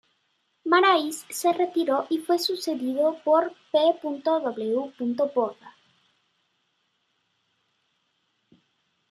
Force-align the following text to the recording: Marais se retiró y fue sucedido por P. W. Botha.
Marais 0.65 1.27
se 1.29 1.53
retiró 1.53 2.07
y 2.09 2.17
fue 2.17 2.39
sucedido 2.39 3.19
por 3.23 3.53
P. 3.71 3.79
W. 4.23 4.93
Botha. 5.35 5.75